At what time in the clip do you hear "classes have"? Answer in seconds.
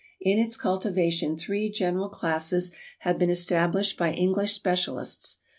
2.09-3.19